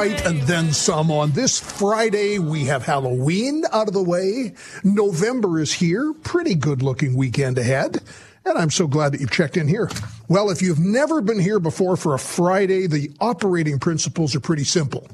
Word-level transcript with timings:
Right 0.00 0.24
and 0.24 0.40
then 0.44 0.72
some. 0.72 1.10
On 1.10 1.32
this 1.32 1.60
Friday, 1.60 2.38
we 2.38 2.64
have 2.64 2.86
Halloween 2.86 3.64
out 3.70 3.86
of 3.86 3.92
the 3.92 4.02
way. 4.02 4.54
November 4.82 5.60
is 5.60 5.74
here. 5.74 6.14
Pretty 6.22 6.54
good 6.54 6.80
looking 6.80 7.14
weekend 7.14 7.58
ahead. 7.58 8.00
And 8.46 8.56
I'm 8.56 8.70
so 8.70 8.86
glad 8.86 9.12
that 9.12 9.20
you've 9.20 9.30
checked 9.30 9.58
in 9.58 9.68
here. 9.68 9.90
Well, 10.26 10.48
if 10.48 10.62
you've 10.62 10.78
never 10.78 11.20
been 11.20 11.38
here 11.38 11.60
before 11.60 11.98
for 11.98 12.14
a 12.14 12.18
Friday, 12.18 12.86
the 12.86 13.10
operating 13.20 13.78
principles 13.78 14.34
are 14.34 14.40
pretty 14.40 14.64
simple. 14.64 15.06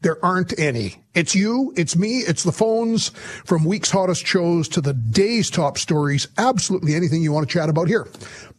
There 0.00 0.16
aren't 0.24 0.58
any. 0.58 0.94
It's 1.12 1.34
you, 1.34 1.74
it's 1.76 1.94
me, 1.94 2.20
it's 2.20 2.42
the 2.42 2.52
phones 2.52 3.10
from 3.44 3.64
week's 3.64 3.90
hottest 3.90 4.26
shows 4.26 4.66
to 4.68 4.80
the 4.80 4.94
day's 4.94 5.50
top 5.50 5.76
stories. 5.76 6.26
Absolutely 6.38 6.94
anything 6.94 7.22
you 7.22 7.32
want 7.32 7.46
to 7.46 7.52
chat 7.52 7.68
about 7.68 7.88
here. 7.88 8.08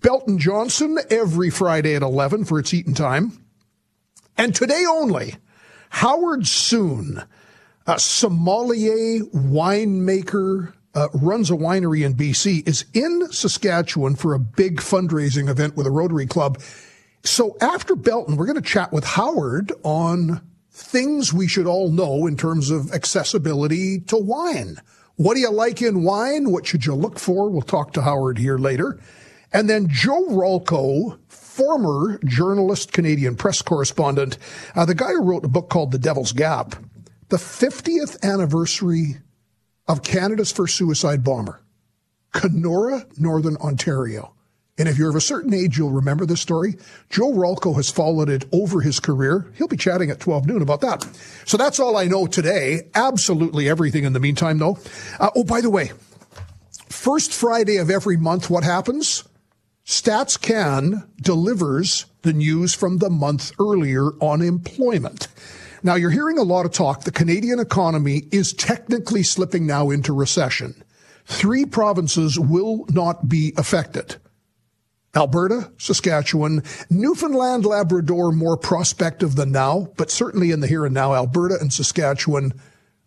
Belton 0.01 0.37
Johnson 0.37 0.99
every 1.09 1.49
Friday 1.49 1.95
at 1.95 2.03
11 2.03 2.45
for 2.45 2.59
its 2.59 2.75
eating 2.75 2.93
time. 2.93 3.31
And 4.37 4.53
today 4.53 4.83
only, 4.87 5.33
Howard 5.89 6.47
Soon, 6.47 7.23
a 7.85 7.99
sommelier 7.99 9.19
winemaker, 9.33 10.73
uh, 10.93 11.07
runs 11.13 11.51
a 11.51 11.55
winery 11.55 12.05
in 12.05 12.15
BC, 12.15 12.67
is 12.67 12.85
in 12.93 13.31
Saskatchewan 13.31 14.15
for 14.15 14.33
a 14.33 14.39
big 14.39 14.77
fundraising 14.77 15.49
event 15.49 15.77
with 15.77 15.85
a 15.85 15.91
Rotary 15.91 16.25
Club. 16.25 16.59
So 17.23 17.57
after 17.61 17.95
Belton, 17.95 18.35
we're 18.35 18.45
going 18.45 18.61
to 18.61 18.61
chat 18.61 18.91
with 18.91 19.03
Howard 19.03 19.71
on 19.83 20.41
things 20.71 21.33
we 21.33 21.47
should 21.47 21.67
all 21.67 21.89
know 21.91 22.27
in 22.27 22.37
terms 22.37 22.69
of 22.69 22.91
accessibility 22.93 23.99
to 24.01 24.17
wine. 24.17 24.79
What 25.15 25.33
do 25.33 25.39
you 25.39 25.51
like 25.51 25.81
in 25.81 26.03
wine? 26.03 26.51
What 26.51 26.67
should 26.67 26.85
you 26.85 26.93
look 26.93 27.19
for? 27.19 27.49
We'll 27.49 27.61
talk 27.61 27.93
to 27.93 28.01
Howard 28.03 28.37
here 28.37 28.57
later. 28.57 28.99
And 29.51 29.69
then 29.69 29.87
Joe 29.89 30.27
Rolko, 30.29 31.17
former 31.57 32.19
journalist, 32.23 32.93
Canadian 32.93 33.35
press 33.35 33.63
correspondent, 33.63 34.37
uh, 34.75 34.85
the 34.85 34.93
guy 34.93 35.09
who 35.09 35.23
wrote 35.23 35.43
a 35.43 35.47
book 35.47 35.69
called 35.69 35.91
The 35.91 35.97
Devil's 35.97 36.31
Gap, 36.31 36.75
the 37.29 37.37
50th 37.37 38.21
anniversary 38.21 39.17
of 39.87 40.03
Canada's 40.03 40.51
first 40.51 40.75
suicide 40.75 41.23
bomber, 41.23 41.59
Kenora, 42.31 43.07
Northern 43.17 43.57
Ontario. 43.57 44.35
And 44.77 44.87
if 44.87 44.99
you're 44.99 45.09
of 45.09 45.15
a 45.15 45.21
certain 45.21 45.55
age, 45.55 45.79
you'll 45.79 45.89
remember 45.89 46.27
this 46.27 46.41
story. 46.41 46.75
Joe 47.09 47.31
Rolko 47.31 47.75
has 47.75 47.89
followed 47.89 48.29
it 48.29 48.45
over 48.53 48.81
his 48.81 48.99
career. 48.99 49.51
He'll 49.55 49.67
be 49.67 49.77
chatting 49.77 50.11
at 50.11 50.19
12 50.19 50.45
noon 50.45 50.61
about 50.61 50.81
that. 50.81 51.07
So 51.45 51.57
that's 51.57 51.79
all 51.79 51.97
I 51.97 52.05
know 52.05 52.27
today. 52.27 52.89
Absolutely 52.93 53.67
everything 53.67 54.03
in 54.03 54.13
the 54.13 54.19
meantime, 54.19 54.59
though. 54.59 54.77
Uh, 55.19 55.31
oh, 55.35 55.43
by 55.43 55.61
the 55.61 55.71
way, 55.71 55.91
first 56.89 57.33
Friday 57.33 57.77
of 57.77 57.89
every 57.89 58.17
month, 58.17 58.51
what 58.51 58.63
happens? 58.63 59.23
Stats 59.87 60.39
Can 60.39 61.09
delivers 61.21 62.07
the 62.23 62.33
news 62.33 62.73
from 62.73 62.97
the 62.97 63.09
month 63.09 63.53
earlier 63.57 64.09
on 64.19 64.41
employment. 64.41 65.29
Now, 65.81 65.95
you're 65.95 66.11
hearing 66.11 66.37
a 66.37 66.43
lot 66.43 66.65
of 66.65 66.73
talk. 66.73 67.05
The 67.05 67.11
Canadian 67.11 67.57
economy 67.59 68.23
is 68.29 68.51
technically 68.51 69.23
slipping 69.23 69.65
now 69.65 69.89
into 69.89 70.11
recession. 70.11 70.83
Three 71.23 71.65
provinces 71.65 72.37
will 72.37 72.85
not 72.89 73.29
be 73.29 73.53
affected. 73.55 74.17
Alberta, 75.15 75.71
Saskatchewan, 75.77 76.63
Newfoundland, 76.89 77.65
Labrador 77.65 78.33
more 78.33 78.57
prospective 78.57 79.35
than 79.35 79.53
now, 79.53 79.87
but 79.95 80.11
certainly 80.11 80.51
in 80.51 80.59
the 80.59 80.67
here 80.67 80.85
and 80.85 80.93
now, 80.93 81.15
Alberta 81.15 81.55
and 81.61 81.71
Saskatchewan 81.71 82.51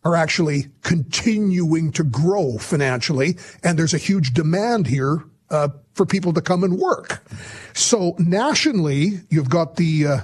are 0.03 0.17
actually 0.17 0.69
continuing 0.83 1.93
to 1.93 2.05
grow 2.05 2.57
financially, 2.57 3.37
and 3.63 3.79
there's 3.79 3.93
a 3.93 3.99
huge 3.99 4.33
demand 4.33 4.87
here 4.87 5.25
uh, 5.51 5.69
for 5.95 6.07
people 6.07 6.33
to 6.33 6.41
come 6.41 6.65
and 6.65 6.79
work. 6.79 7.23
So 7.75 8.15
nationally, 8.19 9.21
you've 9.29 9.51
got 9.51 9.77
the 9.77 10.07
uh, 10.07 10.19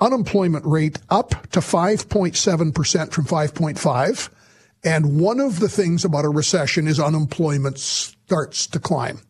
unemployment 0.00 0.64
rate 0.66 0.98
up 1.10 1.30
to 1.50 1.60
5.7% 1.60 3.12
from 3.12 3.24
5.5. 3.24 4.30
And 4.84 5.20
one 5.20 5.38
of 5.38 5.60
the 5.60 5.68
things 5.68 6.04
about 6.04 6.24
a 6.24 6.28
recession 6.28 6.88
is 6.88 6.98
unemployment 6.98 7.78
starts 7.78 8.66
to 8.68 8.80
climb. 8.80 9.20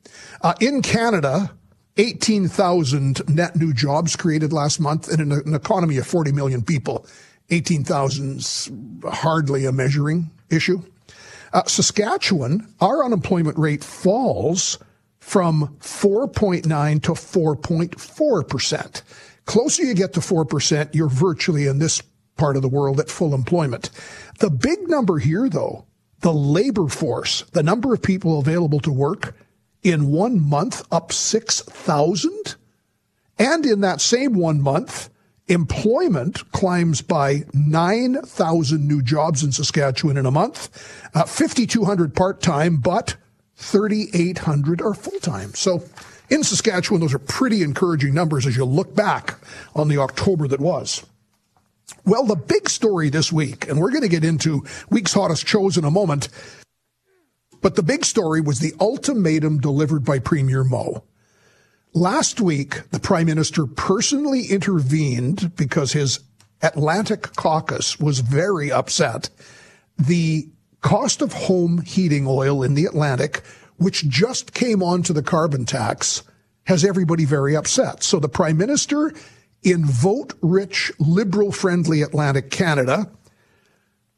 Uh, 0.41 0.55
in 0.61 0.81
Canada, 0.83 1.53
18,000 1.99 3.29
net 3.29 3.55
new 3.55 3.75
jobs 3.75 4.17
created 4.17 4.53
last 4.53 4.81
month 4.81 5.13
in 5.13 5.21
an, 5.21 5.33
an 5.33 5.55
economy 5.55 5.99
of 5.99 6.07
40 6.07 6.33
million 6.33 6.63
people. 6.63 7.07
18,000's 7.51 8.71
hardly 9.05 9.67
a 9.67 9.73
measuring 9.73 10.31
issue. 10.49 10.83
Uh, 11.53 11.65
Saskatchewan, 11.65 12.67
our 12.81 13.05
unemployment 13.05 13.59
rate 13.59 13.85
falls 13.85 14.79
from 15.23 15.77
4.9 15.81 17.03
to 17.03 17.13
4.4%. 17.13 19.03
Closer 19.45 19.85
you 19.85 19.95
get 19.95 20.13
to 20.15 20.21
4%, 20.21 20.95
you're 20.95 21.09
virtually 21.09 21.69
in 21.69 21.79
this 21.79 22.03
part 22.37 22.57
of 22.57 22.63
the 22.63 22.69
world 22.69 22.99
at 22.99 23.09
full 23.09 23.33
employment. 23.33 23.89
The 24.41 24.51
big 24.51 24.89
number 24.89 25.19
here, 25.19 25.49
though, 25.49 25.87
the 26.21 26.33
labor 26.33 26.89
force, 26.89 27.43
the 27.53 27.63
number 27.63 27.95
of 27.95 28.03
people 28.03 28.41
available 28.41 28.81
to 28.81 28.93
work, 28.93 29.37
in 29.85 30.11
one 30.11 30.41
month 30.41 30.83
up 30.93 31.13
6,000. 31.13 32.57
And 33.39 33.65
in 33.65 33.81
that 33.81 34.01
same 34.01 34.35
one 34.35 34.61
month, 34.61 35.09
employment 35.47 36.51
climbs 36.51 37.01
by 37.01 37.45
9,000 37.55 38.87
new 38.87 39.01
jobs 39.01 39.45
in 39.45 39.53
Saskatchewan 39.53 40.17
in 40.17 40.27
a 40.27 40.33
month, 40.33 40.69
uh, 41.15 41.25
5,200 41.25 42.15
part 42.15 42.43
time, 42.43 42.79
but 42.79 43.17
3,800 43.63 44.83
are 44.83 44.95
full 44.95 45.21
time. 45.21 45.55
So 45.55 45.85
in 46.29 46.43
Saskatchewan, 46.43 47.01
those 47.01 47.15
are 47.15 47.19
pretty 47.19 47.63
encouraging 47.63 48.13
numbers 48.13 48.47
as 48.47 48.57
you 48.57 48.65
look 48.65 48.95
back 48.95 49.39
on 49.75 49.89
the 49.89 49.99
October 49.99 50.49
that 50.49 50.61
was. 50.61 51.05
Well, 52.05 52.25
the 52.25 52.37
big 52.37 52.69
story 52.69 53.09
this 53.09 53.33
week, 53.33 53.69
and 53.69 53.81
we're 53.81 53.91
going 53.91 54.03
to 54.03 54.09
get 54.09 54.25
into 54.25 54.65
week's 54.91 55.13
hottest 55.13 55.47
shows 55.47 55.77
in 55.77 55.85
a 55.85 55.91
moment, 55.91 56.29
but 57.61 57.77
the 57.77 57.83
big 57.83 58.05
story 58.05 58.41
was 58.41 58.59
the 58.59 58.75
ultimatum 58.81 59.59
delivered 59.59 60.05
by 60.05 60.19
Premier 60.19 60.65
Moe. 60.65 61.05
Last 61.95 62.41
week, 62.41 62.91
the 62.91 62.99
Prime 62.99 63.27
Minister 63.27 63.67
personally 63.67 64.47
intervened 64.47 65.55
because 65.55 65.93
his 65.93 66.21
Atlantic 66.63 67.35
caucus 67.37 68.01
was 68.01 68.21
very 68.21 68.73
upset. 68.73 69.29
The 69.99 70.49
cost 70.83 71.23
of 71.23 71.33
home 71.33 71.83
heating 71.83 72.27
oil 72.27 72.63
in 72.63 72.75
the 72.75 72.85
Atlantic, 72.85 73.43
which 73.77 74.09
just 74.09 74.53
came 74.53 74.83
onto 74.83 75.13
the 75.13 75.23
carbon 75.23 75.65
tax, 75.65 76.23
has 76.65 76.85
everybody 76.85 77.25
very 77.25 77.57
upset. 77.57 78.03
So 78.03 78.21
the 78.21 78.29
Prime 78.29 78.57
Minister 78.57 79.13
in 79.63 79.87
vote 79.87 80.35
rich, 80.43 80.93
liberal 80.99 81.53
friendly 81.53 82.03
Atlantic 82.03 82.51
Canada 82.51 83.11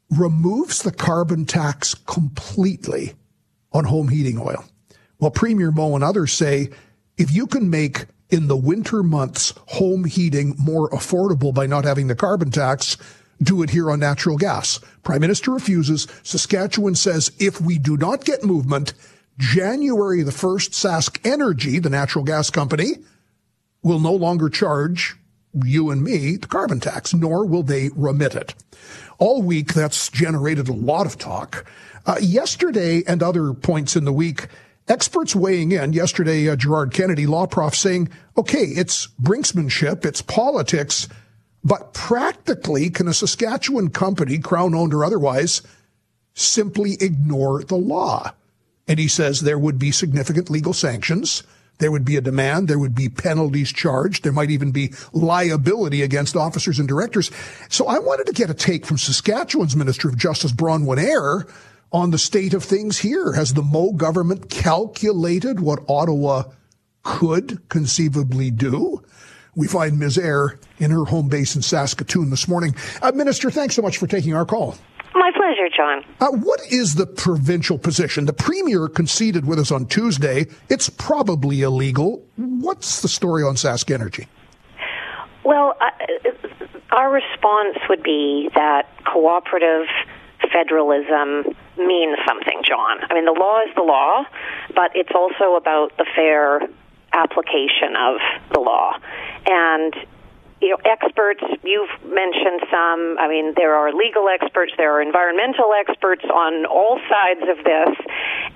removes 0.09 0.83
the 0.83 0.91
carbon 0.91 1.45
tax 1.45 1.93
completely 1.93 3.13
on 3.71 3.85
home 3.85 4.09
heating 4.09 4.39
oil. 4.39 4.65
Well, 5.19 5.31
Premier 5.31 5.71
Moe 5.71 5.95
and 5.95 6.03
others 6.03 6.33
say 6.33 6.69
if 7.17 7.33
you 7.33 7.47
can 7.47 7.69
make 7.69 8.05
in 8.29 8.47
the 8.47 8.57
winter 8.57 9.03
months 9.03 9.53
home 9.67 10.03
heating 10.03 10.55
more 10.57 10.89
affordable 10.89 11.53
by 11.53 11.67
not 11.67 11.85
having 11.85 12.07
the 12.07 12.15
carbon 12.15 12.51
tax, 12.51 12.97
do 13.41 13.61
it 13.61 13.69
here 13.69 13.91
on 13.91 13.99
natural 13.99 14.37
gas. 14.37 14.79
Prime 15.03 15.21
Minister 15.21 15.51
refuses. 15.51 16.07
Saskatchewan 16.23 16.95
says 16.95 17.31
if 17.39 17.61
we 17.61 17.77
do 17.77 17.97
not 17.97 18.25
get 18.25 18.43
movement, 18.43 18.93
January 19.37 20.23
the 20.23 20.31
1st, 20.31 20.71
Sask 20.71 21.19
Energy, 21.29 21.79
the 21.79 21.89
natural 21.89 22.23
gas 22.23 22.49
company, 22.49 22.93
will 23.83 23.99
no 23.99 24.13
longer 24.13 24.49
charge 24.49 25.15
you 25.63 25.91
and 25.91 26.03
me 26.03 26.37
the 26.37 26.47
carbon 26.47 26.79
tax, 26.79 27.13
nor 27.13 27.45
will 27.45 27.63
they 27.63 27.89
remit 27.95 28.35
it. 28.35 28.53
All 29.17 29.41
week, 29.41 29.73
that's 29.73 30.09
generated 30.09 30.67
a 30.67 30.73
lot 30.73 31.05
of 31.05 31.17
talk. 31.17 31.65
Uh, 32.05 32.17
yesterday 32.21 33.03
and 33.07 33.23
other 33.23 33.53
points 33.53 33.95
in 33.95 34.05
the 34.05 34.13
week, 34.13 34.47
experts 34.87 35.35
weighing 35.35 35.71
in. 35.71 35.93
Yesterday, 35.93 36.49
uh, 36.49 36.55
Gerard 36.55 36.93
Kennedy, 36.93 37.25
law 37.25 37.47
prof, 37.47 37.75
saying, 37.75 38.09
okay, 38.37 38.63
it's 38.63 39.07
brinksmanship, 39.21 40.05
it's 40.05 40.21
politics, 40.21 41.07
but 41.65 41.93
practically, 41.95 42.91
can 42.91 43.07
a 43.07 43.13
Saskatchewan 43.13 43.89
company, 43.89 44.37
crown 44.37 44.75
owned 44.75 44.93
or 44.93 45.03
otherwise, 45.03 45.63
simply 46.35 46.95
ignore 47.01 47.63
the 47.63 47.75
law? 47.75 48.33
And 48.87 48.99
he 48.99 49.07
says 49.07 49.41
there 49.41 49.57
would 49.57 49.79
be 49.79 49.91
significant 49.91 50.51
legal 50.51 50.73
sanctions. 50.73 51.41
There 51.79 51.91
would 51.91 52.05
be 52.05 52.17
a 52.17 52.21
demand. 52.21 52.67
There 52.67 52.77
would 52.77 52.93
be 52.93 53.09
penalties 53.09 53.73
charged. 53.73 54.23
There 54.23 54.31
might 54.31 54.51
even 54.51 54.71
be 54.71 54.93
liability 55.11 56.03
against 56.03 56.35
officers 56.35 56.77
and 56.77 56.87
directors. 56.87 57.31
So 57.69 57.87
I 57.87 57.97
wanted 57.97 58.27
to 58.27 58.33
get 58.33 58.51
a 58.51 58.53
take 58.53 58.85
from 58.85 58.99
Saskatchewan's 58.99 59.75
Minister 59.75 60.07
of 60.07 60.17
Justice, 60.17 60.53
Bronwyn 60.53 60.99
Eyre, 60.99 61.47
on 61.91 62.11
the 62.11 62.19
state 62.19 62.53
of 62.53 62.63
things 62.63 62.99
here. 62.99 63.33
Has 63.33 63.53
the 63.55 63.63
Moe 63.63 63.91
government 63.91 64.51
calculated 64.51 65.59
what 65.59 65.83
Ottawa 65.89 66.43
could 67.01 67.67
conceivably 67.69 68.51
do? 68.51 69.03
We 69.55 69.67
find 69.67 69.97
Ms. 69.97 70.17
Eyre 70.17 70.59
in 70.79 70.91
her 70.91 71.05
home 71.05 71.29
base 71.29 71.55
in 71.55 71.61
Saskatoon 71.61 72.29
this 72.29 72.47
morning. 72.47 72.75
Uh, 73.01 73.11
Minister, 73.13 73.49
thanks 73.49 73.75
so 73.75 73.81
much 73.81 73.97
for 73.97 74.07
taking 74.07 74.33
our 74.33 74.45
call. 74.45 74.75
My 75.13 75.31
pleasure, 75.31 75.69
John. 75.75 76.03
Uh, 76.19 76.37
what 76.37 76.59
is 76.69 76.95
the 76.95 77.05
provincial 77.05 77.77
position? 77.77 78.25
The 78.25 78.33
Premier 78.33 78.89
conceded 78.89 79.45
with 79.45 79.59
us 79.59 79.71
on 79.71 79.85
Tuesday 79.85 80.47
it's 80.69 80.89
probably 80.89 81.61
illegal. 81.61 82.21
What's 82.35 83.01
the 83.01 83.07
story 83.07 83.43
on 83.43 83.55
Sask 83.55 83.89
Energy? 83.93 84.27
Well, 85.45 85.77
uh, 85.79 85.89
our 86.91 87.11
response 87.11 87.77
would 87.87 88.03
be 88.03 88.49
that 88.55 88.89
cooperative 89.05 89.87
federalism 90.51 91.55
means 91.77 92.17
something, 92.27 92.61
John. 92.67 92.99
I 93.09 93.13
mean, 93.13 93.25
the 93.25 93.37
law 93.37 93.61
is 93.61 93.73
the 93.75 93.83
law, 93.83 94.25
but 94.75 94.91
it's 94.95 95.11
also 95.15 95.55
about 95.55 95.95
the 95.97 96.05
fair 96.15 96.61
application 97.13 97.95
of 97.95 98.19
the 98.53 98.59
law. 98.59 98.97
And 99.45 99.93
you 100.61 100.69
know, 100.69 100.77
experts, 100.85 101.43
you've 101.63 101.91
mentioned 102.03 102.63
some. 102.71 103.17
I 103.19 103.27
mean, 103.27 103.53
there 103.55 103.75
are 103.75 103.93
legal 103.93 104.27
experts, 104.29 104.71
there 104.77 104.97
are 104.97 105.01
environmental 105.01 105.71
experts 105.77 106.23
on 106.23 106.65
all 106.65 106.99
sides 107.09 107.43
of 107.49 107.63
this, 107.63 107.95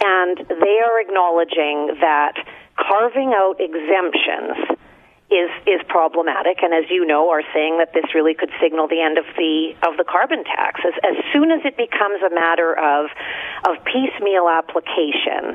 and 0.03 0.37
they 0.47 0.79
are 0.79 1.01
acknowledging 1.01 1.99
that 1.99 2.33
carving 2.77 3.33
out 3.35 3.59
exemptions 3.59 4.79
is 5.29 5.51
is 5.67 5.81
problematic, 5.87 6.63
and 6.63 6.73
as 6.73 6.89
you 6.89 7.05
know, 7.05 7.29
are 7.29 7.43
saying 7.53 7.77
that 7.77 7.93
this 7.93 8.15
really 8.15 8.33
could 8.33 8.49
signal 8.59 8.87
the 8.87 9.01
end 9.01 9.17
of 9.17 9.25
the 9.37 9.75
of 9.85 9.97
the 9.97 10.03
carbon 10.03 10.43
tax. 10.43 10.81
As, 10.81 10.93
as 11.03 11.17
soon 11.31 11.51
as 11.51 11.61
it 11.65 11.77
becomes 11.77 12.23
a 12.25 12.33
matter 12.33 12.73
of 12.73 13.11
of 13.67 13.77
piecemeal 13.85 14.49
application, 14.49 15.53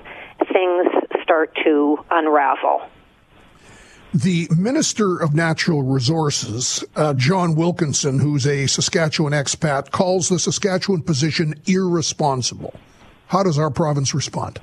things 0.53 0.87
start 1.25 1.57
to 1.65 1.99
unravel. 2.11 2.87
The 4.15 4.47
Minister 4.57 5.17
of 5.17 5.35
Natural 5.35 5.83
Resources, 5.83 6.85
uh, 6.95 7.15
John 7.15 7.57
Wilkinson, 7.57 8.21
who's 8.21 8.47
a 8.47 8.69
Saskatchewan 8.69 9.33
expat, 9.33 9.91
calls 9.91 10.29
the 10.29 10.39
Saskatchewan 10.39 11.03
position 11.03 11.57
irresponsible. 11.67 12.79
How 13.27 13.43
does 13.43 13.59
our 13.59 13.71
province 13.71 14.15
respond? 14.15 14.61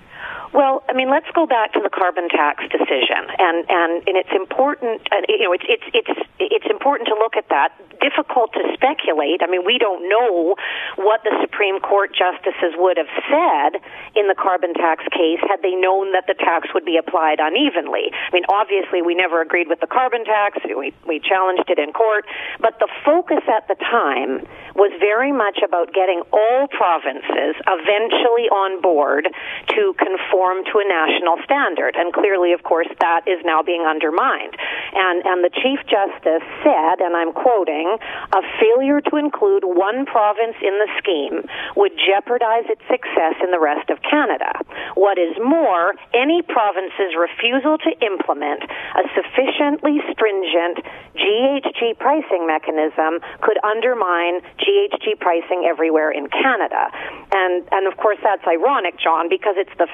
Well, 0.53 0.83
I 0.89 0.94
mean, 0.94 1.09
let's 1.09 1.31
go 1.31 1.48
back 1.48 1.71
to 1.74 1.80
the 1.80 1.89
carbon 1.89 2.27
tax 2.27 2.63
decision, 2.68 3.24
and 3.39 3.63
and, 3.71 4.03
and 4.03 4.15
it's 4.19 4.36
important. 4.36 5.00
Uh, 5.07 5.24
you 5.31 5.48
know, 5.48 5.56
it's 5.56 5.63
it's 5.63 5.88
it's 5.95 6.15
it's 6.39 6.68
important 6.68 7.07
to 7.07 7.15
look 7.15 7.39
at 7.39 7.48
that. 7.48 7.71
Difficult 8.03 8.51
to 8.59 8.63
speculate. 8.75 9.39
I 9.39 9.48
mean, 9.48 9.63
we 9.63 9.80
don't 9.80 10.03
know 10.12 10.59
what 11.00 11.24
the 11.24 11.31
Supreme 11.39 11.80
Court 11.80 12.12
justices 12.12 12.75
would 12.75 12.98
have 13.00 13.07
said 13.31 13.80
in 14.19 14.27
the 14.27 14.36
carbon 14.36 14.74
tax 14.75 15.07
case 15.15 15.39
had 15.48 15.63
they 15.63 15.71
known 15.71 16.12
that 16.12 16.27
the 16.27 16.36
tax 16.36 16.68
would 16.75 16.83
be 16.83 17.00
applied 17.00 17.39
unevenly. 17.39 18.12
I 18.12 18.31
mean, 18.36 18.44
obviously, 18.51 19.00
we 19.00 19.15
never 19.15 19.39
agreed 19.39 19.71
with 19.71 19.80
the 19.80 19.88
carbon 19.88 20.27
tax. 20.27 20.59
We 20.68 20.92
we 21.07 21.24
challenged 21.24 21.71
it 21.71 21.80
in 21.80 21.95
court, 21.95 22.27
but 22.59 22.75
the 22.83 22.92
focus 23.07 23.47
at 23.47 23.71
the 23.71 23.80
time 23.80 24.44
was 24.75 24.92
very 25.00 25.31
much 25.31 25.63
about 25.63 25.94
getting 25.94 26.24
all 26.36 26.68
provinces 26.68 27.56
eventually 27.63 28.51
on 28.51 28.81
board 28.81 29.31
to 29.80 29.95
conform 29.95 30.41
to 30.42 30.82
a 30.82 30.88
national 30.90 31.38
standard. 31.46 31.94
And 31.94 32.10
clearly, 32.10 32.54
of 32.54 32.64
course, 32.64 32.90
that 33.00 33.30
is 33.30 33.38
now 33.46 33.62
being 33.62 33.86
undermined. 33.86 34.58
And, 34.58 35.22
and 35.22 35.46
the 35.46 35.54
Chief 35.54 35.78
Justice 35.86 36.42
said, 36.66 36.98
and 36.98 37.14
I'm 37.14 37.32
quoting, 37.32 37.94
a 38.34 38.42
failure 38.58 39.02
to 39.06 39.22
include 39.22 39.62
one 39.64 40.10
province 40.10 40.58
in 40.66 40.82
the 40.82 40.90
scheme 40.98 41.46
would 41.78 41.94
jeopardize 41.94 42.66
its 42.74 42.82
success 42.90 43.38
in 43.46 43.54
the 43.54 43.62
rest 43.62 43.94
of 43.94 44.02
Canada. 44.02 44.50
What 44.98 45.22
is 45.22 45.38
more, 45.38 45.94
any 46.18 46.42
province's 46.42 47.14
refusal 47.14 47.78
to 47.78 47.92
implement 48.02 48.66
a 48.66 49.06
sufficiently 49.14 50.02
stringent 50.10 50.82
GHG 51.14 52.02
pricing 52.02 52.50
mechanism 52.50 53.22
could 53.46 53.62
undermine 53.62 54.42
GHG 54.58 55.22
pricing 55.22 55.70
everywhere 55.70 56.10
in 56.10 56.28
Canada. 56.34 56.90
And, 57.30 57.68
and 57.72 57.86
of 57.86 57.96
course, 58.02 58.18
that's 58.24 58.44
ironic, 58.50 58.98
John, 58.98 59.30
because 59.30 59.56
it's 59.62 59.74
the 59.78 59.88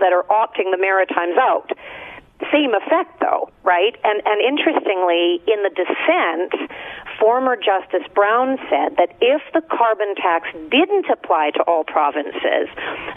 that 0.00 0.12
are 0.12 0.24
opting 0.30 0.70
the 0.70 0.78
Maritimes 0.78 1.36
out. 1.38 1.70
Same 2.52 2.74
effect, 2.74 3.18
though, 3.20 3.48
right? 3.64 3.96
And 4.04 4.20
and 4.20 4.38
interestingly, 4.44 5.40
in 5.48 5.64
the 5.64 5.72
dissent, 5.72 6.52
former 7.18 7.56
Justice 7.56 8.06
Brown 8.14 8.58
said 8.68 9.00
that 9.00 9.16
if 9.20 9.40
the 9.54 9.62
carbon 9.62 10.14
tax 10.16 10.52
didn't 10.68 11.08
apply 11.08 11.52
to 11.56 11.62
all 11.64 11.84
provinces, 11.84 12.68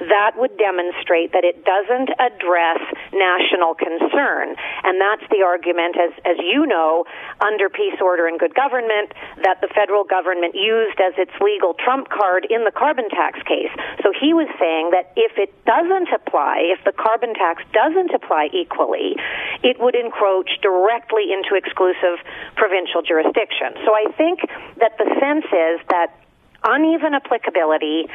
that 0.08 0.40
would 0.40 0.58
demonstrate 0.58 1.34
that 1.34 1.44
it 1.44 1.66
doesn't 1.68 2.10
address 2.16 2.80
national 3.14 3.76
concern. 3.76 4.56
And 4.84 5.00
that's 5.00 5.26
the 5.30 5.44
argument, 5.46 5.96
as 5.98 6.14
as 6.26 6.38
you 6.40 6.66
know, 6.66 7.06
under 7.42 7.70
peace, 7.70 7.98
order, 8.02 8.28
and 8.28 8.40
good 8.40 8.56
government, 8.56 9.14
that 9.44 9.62
the 9.62 9.70
federal 9.74 10.04
government 10.04 10.56
used 10.56 11.00
as 11.00 11.14
its 11.18 11.34
legal 11.42 11.74
trump 11.74 12.10
card 12.10 12.46
in 12.50 12.64
the 12.64 12.72
carbon 12.72 13.10
tax 13.10 13.40
case. 13.44 13.72
So 14.04 14.14
he 14.14 14.34
was 14.34 14.48
saying 14.60 14.92
that 14.92 15.14
if 15.16 15.38
it 15.38 15.54
doesn't 15.66 16.10
apply, 16.14 16.74
if 16.74 16.84
the 16.86 16.94
carbon 16.94 17.34
tax 17.34 17.64
doesn't 17.74 18.14
apply 18.14 18.50
equally 18.54 19.16
it 19.64 19.80
would 19.80 19.96
encroach 19.96 20.50
directly 20.62 21.32
into 21.32 21.56
exclusive 21.56 22.20
provincial 22.56 23.02
jurisdiction. 23.02 23.76
So 23.86 23.94
I 23.94 24.12
think 24.16 24.40
that 24.80 24.98
the 24.98 25.08
sense 25.20 25.46
is 25.46 25.80
that 25.90 26.16
uneven 26.64 27.14
applicability 27.14 28.08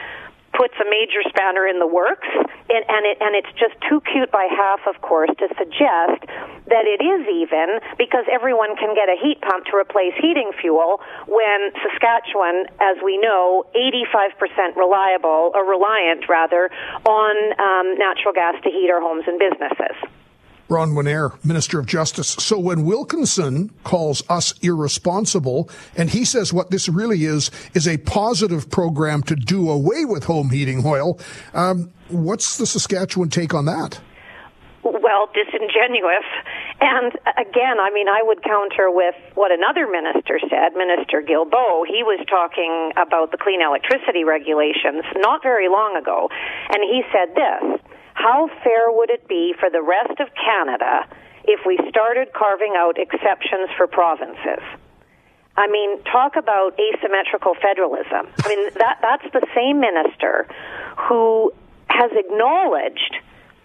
puts 0.57 0.75
a 0.81 0.87
major 0.87 1.21
spanner 1.29 1.67
in 1.67 1.79
the 1.79 1.87
works, 1.87 2.29
and, 2.71 2.85
and, 2.89 3.03
it, 3.05 3.19
and 3.21 3.35
it's 3.35 3.51
just 3.59 3.75
too 3.91 4.01
cute 4.13 4.31
by 4.31 4.47
half, 4.49 4.81
of 4.87 5.01
course, 5.03 5.31
to 5.39 5.47
suggest 5.59 6.25
that 6.71 6.87
it 6.89 7.03
is 7.03 7.27
even 7.29 7.83
because 7.99 8.25
everyone 8.31 8.77
can 8.77 8.95
get 8.95 9.11
a 9.11 9.19
heat 9.19 9.43
pump 9.43 9.67
to 9.67 9.77
replace 9.77 10.15
heating 10.23 10.51
fuel 10.61 11.03
when 11.27 11.75
Saskatchewan, 11.83 12.67
as 12.81 12.97
we 13.05 13.19
know, 13.19 13.67
85% 13.77 14.77
reliable, 14.77 15.53
or 15.55 15.67
reliant 15.67 16.25
rather, 16.29 16.71
on 17.05 17.35
um, 17.59 17.99
natural 17.99 18.33
gas 18.33 18.55
to 18.63 18.71
heat 18.71 18.89
our 18.91 19.01
homes 19.01 19.25
and 19.27 19.39
businesses. 19.39 19.99
Bronwyn 20.75 21.07
Eyre, 21.07 21.31
Minister 21.45 21.79
of 21.79 21.87
Justice. 21.87 22.31
So 22.31 22.59
when 22.59 22.85
Wilkinson 22.85 23.71
calls 23.85 24.25
us 24.29 24.55
irresponsible, 24.61 25.71
and 25.97 26.11
he 26.11 26.25
says 26.25 26.53
what 26.53 26.73
this 26.73 26.89
really 26.89 27.27
is, 27.27 27.53
is 27.75 27.87
a 27.87 27.99
positive 27.99 28.69
program 28.71 29.23
to 29.23 29.37
do 29.37 29.71
away 29.71 30.05
with 30.05 30.25
home 30.25 30.51
heating 30.51 30.85
oil, 30.85 31.21
um, 31.53 31.93
what's 32.09 32.57
the 32.57 32.67
Saskatchewan 32.67 33.29
take 33.29 33.55
on 33.55 33.67
that? 33.67 34.01
well, 34.83 35.29
disingenuous. 35.33 36.29
And 36.81 37.13
again, 37.39 37.77
I 37.81 37.89
mean, 37.93 38.09
I 38.09 38.21
would 38.25 38.43
counter 38.43 38.91
with 38.91 39.15
what 39.35 39.53
another 39.53 39.87
minister 39.87 40.41
said, 40.41 40.75
Minister 40.77 41.23
Guilbeault. 41.23 41.87
He 41.87 42.03
was 42.03 42.21
talking 42.29 42.93
about 42.97 43.31
the 43.31 43.39
clean 43.39 43.63
electricity 43.63 44.25
regulations 44.25 45.05
not 45.17 45.43
very 45.43 45.69
long 45.69 45.97
ago, 45.97 46.29
and 46.69 46.83
he 46.83 47.03
said 47.13 47.33
this 47.37 47.81
how 48.15 48.49
fair 48.63 48.91
would 48.91 49.11
it 49.11 49.29
be 49.29 49.55
for 49.59 49.69
the 49.69 49.83
rest 49.83 50.19
of 50.21 50.29
Canada 50.35 51.07
if 51.45 51.61
we 51.67 51.79
started 51.91 52.33
carving 52.33 52.75
out 52.77 52.99
exceptions 52.99 53.69
for 53.77 53.87
provinces? 53.87 54.63
I 55.57 55.69
mean, 55.69 56.03
talk 56.05 56.35
about 56.37 56.75
asymmetrical 56.79 57.55
federalism. 57.55 58.27
I 58.43 58.49
mean, 58.49 58.71
that 58.75 58.99
that's 59.03 59.27
the 59.33 59.47
same 59.55 59.79
minister 59.79 60.49
who 61.07 61.53
has 61.87 62.11
acknowledged 62.15 63.15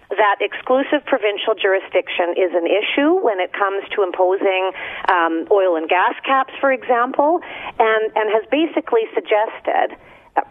that 0.09 0.37
exclusive 0.41 1.05
provincial 1.05 1.53
jurisdiction 1.53 2.33
is 2.37 2.49
an 2.53 2.65
issue 2.65 3.13
when 3.21 3.39
it 3.39 3.53
comes 3.53 3.85
to 3.93 4.01
imposing 4.01 4.71
um, 5.09 5.45
oil 5.49 5.77
and 5.77 5.87
gas 5.87 6.17
caps, 6.25 6.53
for 6.59 6.71
example, 6.71 7.41
and 7.77 8.03
and 8.15 8.27
has 8.33 8.45
basically 8.49 9.05
suggested 9.13 9.97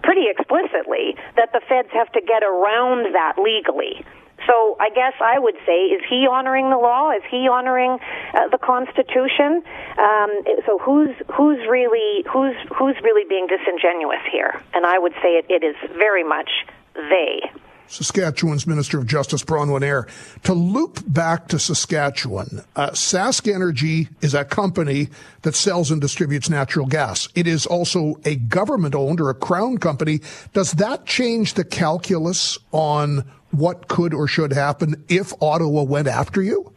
pretty 0.02 0.26
explicitly 0.28 1.16
that 1.36 1.52
the 1.52 1.60
feds 1.68 1.88
have 1.92 2.10
to 2.12 2.20
get 2.20 2.42
around 2.42 3.14
that 3.14 3.34
legally. 3.38 4.04
So 4.46 4.76
I 4.80 4.90
guess 4.90 5.14
I 5.20 5.38
would 5.38 5.56
say, 5.66 5.92
is 5.92 6.02
he 6.08 6.26
honoring 6.30 6.70
the 6.70 6.78
law? 6.78 7.10
Is 7.10 7.22
he 7.30 7.48
honoring 7.48 7.98
uh, 8.32 8.48
the 8.48 8.58
Constitution? 8.58 9.62
Um, 9.98 10.30
so 10.64 10.78
who's 10.78 11.14
who's 11.34 11.58
really 11.68 12.24
who's 12.30 12.56
who's 12.74 12.96
really 13.02 13.28
being 13.28 13.46
disingenuous 13.46 14.22
here? 14.30 14.62
And 14.72 14.86
I 14.86 14.98
would 14.98 15.12
say 15.20 15.36
it, 15.36 15.46
it 15.50 15.64
is 15.64 15.76
very 15.92 16.24
much 16.24 16.50
they. 16.94 17.50
Saskatchewan's 17.88 18.66
Minister 18.66 18.98
of 18.98 19.06
Justice, 19.06 19.42
Bronwyn 19.42 19.82
Eyre. 19.82 20.06
To 20.44 20.52
loop 20.52 21.02
back 21.06 21.48
to 21.48 21.58
Saskatchewan, 21.58 22.62
uh, 22.76 22.90
Sask 22.90 23.52
Energy 23.52 24.08
is 24.20 24.34
a 24.34 24.44
company 24.44 25.08
that 25.42 25.54
sells 25.54 25.90
and 25.90 26.00
distributes 26.00 26.50
natural 26.50 26.86
gas. 26.86 27.28
It 27.34 27.46
is 27.46 27.66
also 27.66 28.20
a 28.24 28.36
government 28.36 28.94
owned 28.94 29.20
or 29.20 29.30
a 29.30 29.34
crown 29.34 29.78
company. 29.78 30.20
Does 30.52 30.72
that 30.72 31.06
change 31.06 31.54
the 31.54 31.64
calculus 31.64 32.58
on 32.72 33.24
what 33.50 33.88
could 33.88 34.12
or 34.12 34.28
should 34.28 34.52
happen 34.52 35.02
if 35.08 35.32
Ottawa 35.42 35.82
went 35.82 36.08
after 36.08 36.42
you? 36.42 36.72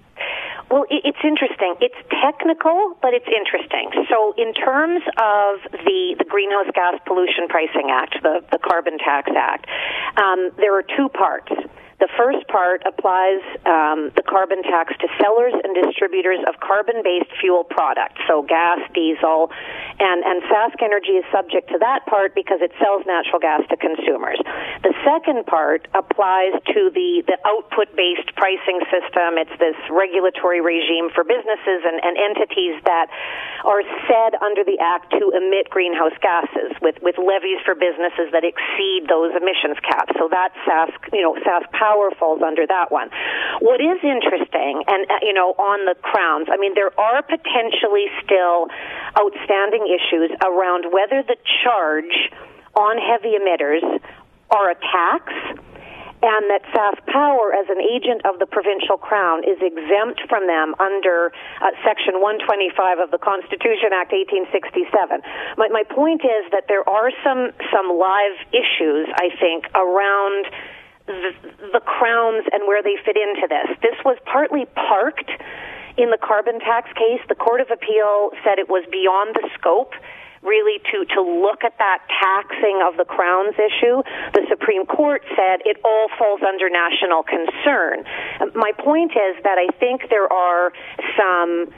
Well, 0.72 0.86
it's 0.88 1.20
interesting. 1.20 1.76
It's 1.84 2.00
technical, 2.24 2.96
but 3.02 3.12
it's 3.14 3.28
interesting. 3.28 3.92
So, 4.08 4.32
in 4.40 4.54
terms 4.56 5.04
of 5.20 5.68
the, 5.84 6.16
the 6.16 6.24
Greenhouse 6.24 6.72
Gas 6.74 6.96
Pollution 7.06 7.52
Pricing 7.52 7.92
Act, 7.92 8.16
the, 8.24 8.40
the 8.56 8.58
Carbon 8.58 8.98
Tax 8.98 9.30
Act, 9.36 9.68
um, 10.16 10.52
there 10.56 10.72
are 10.80 10.84
two 10.96 11.10
parts. 11.10 11.52
The 12.02 12.10
first 12.18 12.42
part 12.50 12.82
applies 12.82 13.46
um, 13.62 14.10
the 14.18 14.26
carbon 14.26 14.66
tax 14.66 14.98
to 15.06 15.08
sellers 15.22 15.54
and 15.54 15.78
distributors 15.78 16.42
of 16.50 16.58
carbon 16.58 17.06
based 17.06 17.30
fuel 17.38 17.62
products, 17.62 18.18
so 18.26 18.42
gas, 18.42 18.82
diesel, 18.90 19.54
and, 20.02 20.26
and 20.26 20.42
Sask 20.50 20.82
Energy 20.82 21.22
is 21.22 21.26
subject 21.30 21.70
to 21.70 21.78
that 21.78 22.10
part 22.10 22.34
because 22.34 22.58
it 22.66 22.74
sells 22.82 23.06
natural 23.06 23.38
gas 23.38 23.62
to 23.70 23.78
consumers. 23.78 24.42
The 24.82 24.98
second 25.06 25.46
part 25.46 25.86
applies 25.94 26.58
to 26.74 26.90
the, 26.90 27.22
the 27.30 27.38
output 27.46 27.94
based 27.94 28.34
pricing 28.34 28.82
system. 28.90 29.38
It's 29.38 29.54
this 29.62 29.78
regulatory 29.94 30.58
regime 30.58 31.14
for 31.14 31.22
businesses 31.22 31.86
and, 31.86 32.02
and 32.02 32.18
entities 32.18 32.82
that 32.90 33.14
are 33.62 33.86
said 34.10 34.42
under 34.42 34.66
the 34.66 34.82
Act 34.82 35.14
to 35.22 35.38
emit 35.38 35.70
greenhouse 35.70 36.18
gases 36.18 36.74
with, 36.82 36.98
with 37.06 37.22
levies 37.22 37.62
for 37.62 37.78
businesses 37.78 38.34
that 38.34 38.42
exceed 38.42 39.06
those 39.06 39.38
emissions 39.38 39.78
caps. 39.86 40.18
So 40.18 40.34
that 40.34 40.50
Sask, 40.66 40.98
you 41.14 41.22
know, 41.22 41.38
Sask 41.46 41.70
Power 41.78 41.91
falls 42.20 42.42
under 42.42 42.66
that 42.68 42.92
one. 42.92 43.10
What 43.60 43.82
is 43.82 44.00
interesting, 44.04 44.84
and, 44.88 45.10
uh, 45.10 45.20
you 45.22 45.34
know, 45.34 45.52
on 45.58 45.86
the 45.86 45.96
crowns, 46.02 46.48
I 46.52 46.58
mean, 46.58 46.74
there 46.76 46.94
are 47.00 47.22
potentially 47.22 48.08
still 48.24 48.68
outstanding 49.18 49.88
issues 49.90 50.32
around 50.44 50.92
whether 50.92 51.24
the 51.24 51.38
charge 51.64 52.32
on 52.76 52.98
heavy 52.98 53.36
emitters 53.36 53.84
are 54.52 54.72
a 54.72 54.76
tax 54.76 55.34
and 56.22 56.54
that 56.54 56.62
Sask 56.70 57.02
Power, 57.10 57.50
as 57.50 57.66
an 57.70 57.82
agent 57.82 58.22
of 58.30 58.38
the 58.38 58.46
provincial 58.46 58.98
crown, 58.98 59.42
is 59.42 59.58
exempt 59.58 60.22
from 60.30 60.46
them 60.46 60.78
under 60.78 61.34
uh, 61.34 61.74
Section 61.82 62.22
125 62.22 63.02
of 63.02 63.10
the 63.10 63.18
Constitution 63.18 63.90
Act 63.90 64.14
1867. 64.14 65.26
My, 65.58 65.68
my 65.74 65.82
point 65.90 66.22
is 66.22 66.46
that 66.54 66.70
there 66.70 66.86
are 66.86 67.10
some 67.26 67.50
some 67.74 67.90
live 67.90 68.38
issues, 68.54 69.10
I 69.18 69.34
think, 69.34 69.66
around 69.74 70.46
the, 71.12 71.34
the 71.80 71.84
crowns 71.84 72.46
and 72.52 72.68
where 72.68 72.82
they 72.82 72.96
fit 73.04 73.18
into 73.18 73.48
this. 73.48 73.78
This 73.82 73.98
was 74.04 74.18
partly 74.26 74.66
parked 74.66 75.32
in 75.98 76.10
the 76.10 76.18
carbon 76.18 76.60
tax 76.60 76.88
case. 76.94 77.22
The 77.28 77.36
Court 77.36 77.62
of 77.62 77.70
Appeal 77.72 78.32
said 78.44 78.60
it 78.60 78.70
was 78.70 78.86
beyond 78.92 79.36
the 79.36 79.50
scope 79.60 79.94
really 80.42 80.82
to, 80.92 81.06
to 81.14 81.22
look 81.22 81.64
at 81.64 81.78
that 81.78 82.00
taxing 82.10 82.82
of 82.82 82.98
the 82.98 83.06
Crown's 83.06 83.56
issue. 83.56 84.02
The 84.34 84.46
Supreme 84.50 84.86
Court 84.86 85.22
said 85.38 85.62
it 85.66 85.78
all 85.86 86.08
falls 86.18 86.42
under 86.42 86.70
national 86.70 87.24
concern. 87.24 88.04
My 88.56 88.72
point 88.78 89.12
is 89.12 89.38
that 89.44 89.58
I 89.58 89.70
think 89.78 90.10
there 90.10 90.32
are 90.32 90.74
some 91.18 91.70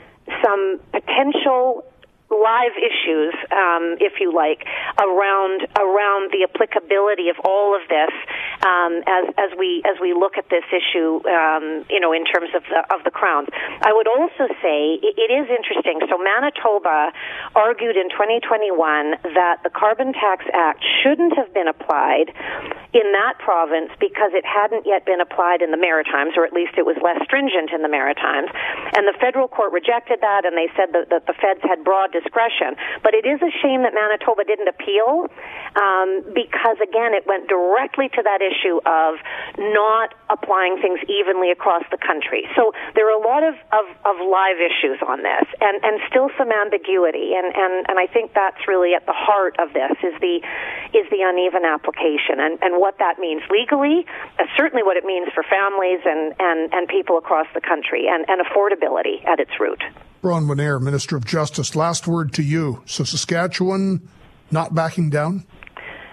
some 0.42 0.80
potential 0.90 1.84
live 2.30 2.72
issues, 2.80 3.34
um, 3.52 4.00
if 4.00 4.18
you 4.18 4.32
like, 4.34 4.64
around 4.98 5.68
around 5.76 6.32
the 6.32 6.48
applicability 6.48 7.28
of 7.28 7.36
all 7.44 7.76
of 7.76 7.82
this 7.88 8.10
um, 8.64 9.04
as 9.06 9.24
as 9.36 9.50
we 9.58 9.84
as 9.84 10.00
we 10.00 10.16
look 10.16 10.40
at 10.40 10.48
this 10.48 10.64
issue, 10.72 11.20
um, 11.28 11.84
you 11.92 12.00
know, 12.00 12.12
in 12.16 12.24
terms 12.24 12.48
of 12.56 12.64
the 12.64 12.80
of 12.88 13.04
the 13.04 13.12
crowns. 13.12 13.48
I 13.84 13.92
would 13.92 14.08
also 14.08 14.48
say 14.64 14.96
it, 15.04 15.14
it 15.20 15.30
is 15.30 15.46
interesting. 15.52 16.00
So 16.08 16.16
Manitoba 16.16 17.12
argued 17.54 17.96
in 17.96 18.08
2021 18.08 19.36
that 19.36 19.60
the 19.62 19.70
Carbon 19.70 20.16
Tax 20.16 20.48
Act 20.52 20.80
shouldn't 21.02 21.36
have 21.36 21.52
been 21.52 21.68
applied 21.68 22.32
in 22.94 23.10
that 23.12 23.36
province 23.42 23.90
because 24.00 24.32
it 24.32 24.46
hadn't 24.46 24.86
yet 24.86 25.04
been 25.04 25.20
applied 25.20 25.60
in 25.60 25.74
the 25.74 25.76
Maritimes, 25.76 26.38
or 26.38 26.46
at 26.46 26.54
least 26.54 26.78
it 26.78 26.86
was 26.86 26.96
less 27.02 27.18
stringent 27.26 27.74
in 27.74 27.82
the 27.82 27.90
Maritimes. 27.90 28.48
And 28.94 29.04
the 29.04 29.16
federal 29.18 29.50
court 29.50 29.74
rejected 29.74 30.22
that, 30.22 30.46
and 30.46 30.56
they 30.56 30.70
said 30.78 30.94
that, 30.94 31.10
that 31.10 31.26
the 31.26 31.34
feds 31.34 31.60
had 31.66 31.82
broad 31.82 32.14
discretion. 32.14 32.78
But 33.02 33.12
it 33.12 33.26
is 33.26 33.42
a 33.42 33.50
shame 33.60 33.82
that 33.82 33.92
Manitoba 33.92 34.46
didn't 34.46 34.70
appeal 34.70 35.26
um, 35.74 36.22
because, 36.32 36.78
again, 36.78 37.12
it 37.18 37.26
went 37.26 37.50
directly 37.50 38.08
to 38.14 38.22
that 38.22 38.38
issue 38.38 38.53
of 38.86 39.18
not 39.58 40.14
applying 40.30 40.78
things 40.80 41.00
evenly 41.08 41.50
across 41.50 41.82
the 41.90 41.98
country. 41.98 42.46
So 42.56 42.72
there 42.94 43.06
are 43.08 43.16
a 43.16 43.22
lot 43.22 43.42
of, 43.42 43.54
of, 43.72 43.86
of 44.04 44.16
live 44.20 44.58
issues 44.58 44.98
on 45.06 45.22
this 45.22 45.46
and, 45.60 45.82
and 45.82 46.00
still 46.08 46.30
some 46.38 46.50
ambiguity. 46.50 47.34
And, 47.34 47.54
and, 47.54 47.86
and 47.88 47.96
I 47.98 48.06
think 48.06 48.34
that's 48.34 48.66
really 48.66 48.94
at 48.94 49.06
the 49.06 49.16
heart 49.16 49.56
of 49.58 49.72
this 49.72 49.96
is 50.02 50.14
the, 50.20 50.42
is 50.94 51.06
the 51.10 51.22
uneven 51.22 51.64
application 51.64 52.38
and, 52.38 52.58
and 52.62 52.80
what 52.80 52.98
that 52.98 53.18
means 53.18 53.42
legally, 53.50 54.06
uh, 54.38 54.44
certainly 54.56 54.82
what 54.82 54.96
it 54.96 55.04
means 55.04 55.28
for 55.34 55.42
families 55.42 56.00
and, 56.04 56.34
and, 56.38 56.72
and 56.72 56.88
people 56.88 57.18
across 57.18 57.46
the 57.54 57.60
country 57.60 58.06
and, 58.08 58.24
and 58.28 58.44
affordability 58.44 59.24
at 59.26 59.40
its 59.40 59.52
root. 59.58 59.82
Bronwyn 60.22 60.60
Eyre, 60.60 60.80
Minister 60.80 61.16
of 61.16 61.24
Justice, 61.26 61.76
last 61.76 62.06
word 62.06 62.32
to 62.34 62.42
you. 62.42 62.82
So 62.86 63.04
Saskatchewan 63.04 64.08
not 64.50 64.74
backing 64.74 65.10
down? 65.10 65.44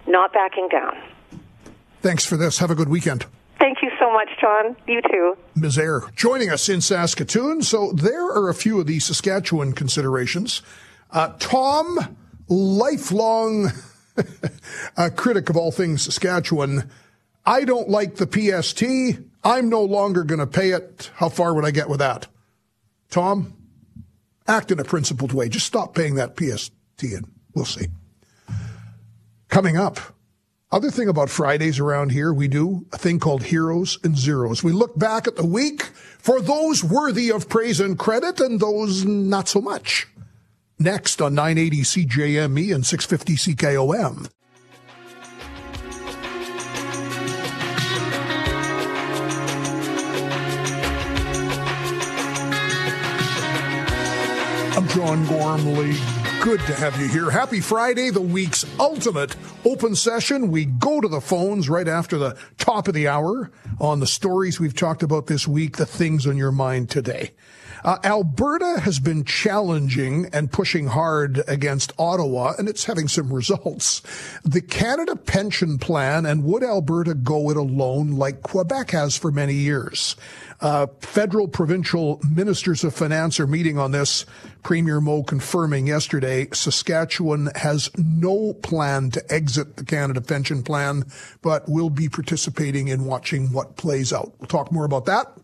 Not 0.08 0.34
backing 0.34 0.68
down. 0.70 0.98
Thanks 2.02 2.26
for 2.26 2.36
this. 2.36 2.58
Have 2.58 2.72
a 2.72 2.76
good 2.76 2.90
weekend. 2.90 3.26
Thank 3.60 3.84
you 3.84 3.92
so 4.00 4.12
much, 4.12 4.30
John. 4.40 4.76
You 4.88 5.02
too. 5.04 5.38
Ms. 5.56 5.78
Eyre 5.78 6.04
joining 6.16 6.50
us 6.50 6.68
in 6.68 6.82
Saskatoon. 6.82 7.62
So 7.62 7.92
there 7.92 8.26
are 8.26 8.50
a 8.50 8.56
few 8.56 8.80
of 8.80 8.88
the 8.88 9.00
Saskatchewan 9.00 9.74
considerations. 9.74 10.64
Uh, 11.12 11.34
Tom, 11.38 12.18
lifelong 12.48 13.72
critic 15.16 15.50
of 15.50 15.58
all 15.58 15.72
things 15.72 16.02
Saskatchewan. 16.02 16.90
I 17.46 17.64
don't 17.64 17.88
like 17.90 18.16
the 18.16 18.28
PST. 18.28 19.22
I'm 19.44 19.70
no 19.70 19.84
longer 19.84 20.24
going 20.24 20.40
to 20.40 20.48
pay 20.48 20.72
it. 20.72 21.12
How 21.16 21.30
far 21.30 21.54
would 21.54 21.66
I 21.66 21.72
get 21.72 21.90
with 21.90 22.00
that? 22.00 22.28
Tom, 23.10 23.54
act 24.48 24.72
in 24.72 24.80
a 24.80 24.84
principled 24.84 25.34
way. 25.34 25.50
Just 25.50 25.68
stop 25.68 25.94
paying 25.94 26.16
that 26.16 26.36
PST 26.36 26.74
and 27.04 27.28
we'll 27.54 27.66
see. 27.66 27.88
Coming 29.50 29.78
up, 29.78 30.00
other 30.72 30.90
thing 30.90 31.10
about 31.10 31.30
Fridays 31.30 31.80
around 31.80 32.12
here, 32.12 32.34
we 32.34 32.48
do 32.48 32.86
a 32.94 32.98
thing 32.98 33.20
called 33.20 33.44
Heroes 33.44 34.00
and 34.04 34.18
Zeros. 34.18 34.64
We 34.64 34.72
look 34.72 34.98
back 34.98 35.28
at 35.28 35.36
the 35.36 35.46
week 35.46 35.84
for 35.84 36.40
those 36.40 36.84
worthy 36.84 37.30
of 37.32 37.50
praise 37.50 37.80
and 37.80 38.00
credit 38.00 38.40
and 38.40 38.60
those 38.60 39.04
not 39.04 39.50
so 39.50 39.60
much. 39.60 40.08
Next 40.80 41.22
on 41.22 41.36
980 41.36 41.82
CJME 41.82 42.74
and 42.74 42.86
650 42.86 43.54
CKOM. 43.54 44.30
I'm 54.74 54.88
John 54.88 55.26
Gormley 55.28 55.98
good 56.42 56.60
to 56.62 56.74
have 56.74 57.00
you 57.00 57.08
here. 57.08 57.30
Happy 57.30 57.60
Friday, 57.60 58.10
the 58.10 58.20
week's 58.20 58.66
ultimate 58.80 59.36
open 59.66 59.96
session. 59.96 60.52
We 60.52 60.66
go 60.66 61.02
to 61.02 61.08
the 61.08 61.22
phones 61.22 61.70
right 61.70 61.88
after 61.88 62.18
the 62.18 62.38
top 62.58 62.88
of 62.88 62.94
the 62.94 63.08
hour 63.08 63.52
on 63.80 64.00
the 64.00 64.08
stories 64.08 64.60
we've 64.60 64.76
talked 64.76 65.04
about 65.04 65.28
this 65.28 65.48
week, 65.48 65.78
the 65.78 65.86
things 65.86 66.28
on 66.28 66.38
your 66.38 66.52
mind 66.52 66.90
today. 66.90 67.32
Uh, 67.84 67.98
Alberta 68.04 68.80
has 68.82 69.00
been 69.00 69.24
challenging 69.24 70.30
and 70.34 70.52
pushing 70.52 70.88
hard 70.88 71.42
against 71.48 71.92
Ottawa, 71.98 72.54
and 72.60 72.70
it's 72.70 72.86
having 72.86 73.08
some 73.08 73.34
results. 73.34 74.04
The 74.44 74.62
Canada 74.62 75.16
Pension 75.16 75.80
Plan 75.80 76.26
and 76.26 76.44
would 76.44 76.64
Alberta 76.64 77.16
go 77.16 77.50
it 77.50 77.58
alone 77.58 78.12
like 78.12 78.44
Quebec 78.44 78.92
has 78.92 79.18
for 79.18 79.32
many 79.32 79.56
years? 79.56 80.16
Uh, 80.62 80.86
federal 81.00 81.48
provincial 81.48 82.22
ministers 82.32 82.84
of 82.84 82.94
finance 82.94 83.40
are 83.40 83.48
meeting 83.48 83.80
on 83.80 83.92
this. 83.92 84.26
Premier 84.62 85.02
Moe 85.02 85.24
confirming 85.24 85.88
yesterday 85.88 86.48
Saskatchewan 86.54 87.50
has 87.56 87.90
no 87.98 88.54
plan 88.54 89.10
to 89.10 89.34
exit 89.34 89.78
the 89.78 89.84
Canada 89.84 90.22
Pension 90.22 90.62
Plan, 90.62 91.04
but 91.42 91.68
will 91.68 91.90
be 91.90 92.08
participating 92.08 92.90
in 92.90 93.06
watching 93.06 93.52
what 93.52 93.76
plays 93.76 94.14
out. 94.14 94.34
We'll 94.40 94.48
talk 94.48 94.72
more 94.72 94.86
about 94.86 95.06
that. 95.06 95.36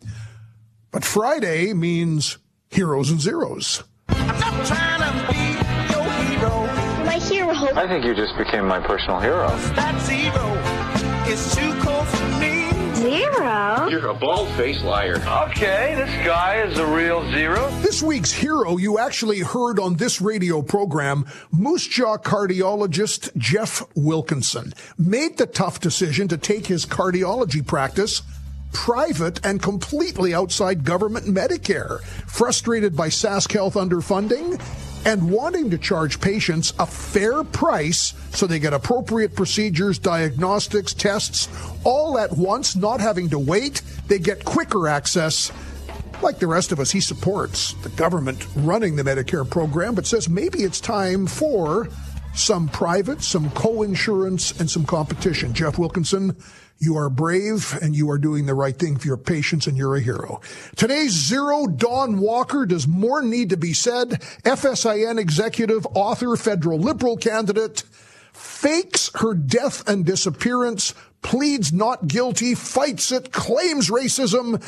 But 0.92 1.04
Friday 1.04 1.74
means 1.74 2.38
heroes 2.70 3.10
and 3.10 3.20
zeros. 3.20 3.84
I'm 4.10 4.28
not 4.40 4.68
trying 4.68 5.02
to 5.02 5.34
be 5.34 5.94
your 5.94 6.38
ego. 6.38 7.06
My 7.06 7.20
hero. 7.20 7.76
I 7.76 7.88
think 7.88 8.06
you 8.06 8.14
just 8.14 8.38
became 8.38 8.68
my 8.68 8.80
personal 8.80 9.20
hero. 9.20 9.50
That 9.74 10.00
zero 10.06 11.32
is 11.32 11.56
too 11.56 11.74
cold 11.82 12.08
for 12.08 12.57
Zero? 12.98 13.88
You're 13.90 14.08
a 14.08 14.14
bald 14.14 14.50
faced 14.56 14.84
liar. 14.84 15.18
Okay, 15.50 15.94
this 15.96 16.26
guy 16.26 16.64
is 16.64 16.80
a 16.80 16.86
real 16.86 17.24
zero. 17.32 17.70
This 17.82 18.02
week's 18.02 18.32
hero 18.32 18.78
you 18.78 18.98
actually 18.98 19.42
heard 19.42 19.80
on 19.80 19.98
this 19.98 20.20
radio 20.20 20.64
program, 20.64 21.28
Moose 21.52 21.88
Jaw 21.88 22.18
cardiologist 22.18 23.36
Jeff 23.38 23.84
Wilkinson 23.96 24.74
made 24.98 25.38
the 25.38 25.46
tough 25.46 25.80
decision 25.80 26.28
to 26.30 26.38
take 26.38 26.66
his 26.66 26.88
cardiology 26.88 27.66
practice 27.66 28.24
private 28.74 29.46
and 29.46 29.62
completely 29.62 30.34
outside 30.34 30.84
government 30.84 31.26
Medicare. 31.26 32.02
Frustrated 32.28 32.96
by 32.96 33.10
Sask 33.10 33.52
Health 33.52 33.76
underfunding, 33.76 34.60
and 35.06 35.30
wanting 35.30 35.70
to 35.70 35.78
charge 35.78 36.20
patients 36.20 36.74
a 36.80 36.86
fair 36.86 37.44
price 37.44 38.14
so 38.32 38.46
they 38.46 38.60
get 38.60 38.74
appropriate 38.74 39.36
procedures, 39.36 40.00
diagnostics, 40.00 40.94
tests, 40.94 41.48
all 41.84 42.18
at 42.18 42.32
once, 42.36 42.76
not 42.76 43.00
having 43.00 43.30
to 43.30 43.40
wait. 43.40 43.82
They 44.08 44.20
get 44.20 44.44
quicker 44.46 44.88
access. 44.88 45.52
Like 46.22 46.40
the 46.40 46.48
rest 46.48 46.72
of 46.72 46.80
us, 46.80 46.92
he 46.92 47.00
supports 47.00 47.74
the 47.84 47.90
government 47.90 48.46
running 48.56 48.96
the 48.96 49.04
Medicare 49.04 49.50
program, 49.50 49.96
but 49.96 50.08
says 50.08 50.28
maybe 50.28 50.60
it's 50.60 50.82
time 50.82 51.28
for 51.28 51.90
some 52.34 52.68
private, 52.70 53.22
some 53.22 53.50
co 53.52 53.84
insurance, 53.84 54.60
and 54.60 54.70
some 54.70 54.86
competition. 54.86 55.54
Jeff 55.54 55.78
Wilkinson 55.78 56.36
You 56.80 56.98
are 56.98 57.10
brave 57.10 57.78
and 57.82 57.96
you 57.96 58.10
are 58.12 58.18
doing 58.18 58.46
the 58.46 58.54
right 58.54 58.78
thing 58.78 58.98
for 58.98 59.08
your 59.08 59.18
patients 59.18 59.66
and 59.66 59.78
you're 59.78 59.96
a 59.96 60.02
hero. 60.02 60.42
Today's 60.76 61.12
zero, 61.12 61.66
Dawn 61.66 62.20
Walker, 62.20 62.66
does 62.66 62.88
more 62.88 63.22
need 63.22 63.50
to 63.50 63.58
be 63.58 63.74
said. 63.74 64.22
FSIN 64.44 65.20
executive, 65.20 65.88
author, 65.96 66.36
federal 66.36 66.78
liberal 66.80 67.18
candidate, 67.18 67.84
fakes 68.32 69.10
her 69.16 69.34
death 69.34 69.88
and 69.90 70.06
disappearance, 70.06 70.94
pleads 71.24 71.74
not 71.74 72.08
guilty, 72.08 72.54
fights 72.54 73.12
it, 73.12 73.32
claims 73.32 73.90
racism, 73.90 74.62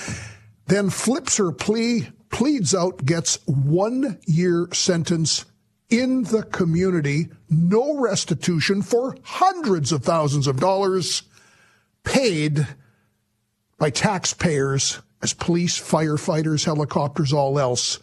then 0.66 0.90
flips 0.90 1.38
her 1.38 1.52
plea, 1.52 2.08
pleads 2.32 2.74
out, 2.74 3.06
gets 3.06 3.38
one 3.46 4.18
year 4.26 4.68
sentence 4.74 5.46
in 5.92 6.24
the 6.24 6.44
community, 6.44 7.30
no 7.50 8.00
restitution 8.00 8.82
for 8.82 9.16
hundreds 9.24 9.92
of 9.92 10.04
thousands 10.04 10.48
of 10.48 10.60
dollars 10.60 11.24
paid 12.10 12.68
by 13.78 13.90
taxpayers 13.90 15.00
as 15.22 15.34
police, 15.34 15.80
firefighters, 15.80 16.66
helicopters, 16.66 17.32
all 17.32 17.60
else 17.60 18.00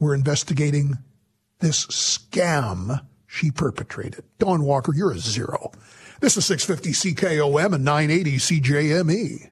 were 0.00 0.14
investigating 0.14 0.98
this 1.60 1.86
scam 1.86 3.06
she 3.26 3.50
perpetrated. 3.50 4.24
Dawn 4.38 4.64
Walker, 4.64 4.92
you're 4.94 5.12
a 5.12 5.18
zero. 5.18 5.70
This 6.20 6.36
is 6.36 6.46
650 6.46 7.14
CKOM 7.14 7.74
and 7.74 7.84
980 7.84 8.36
CJME. 8.36 9.42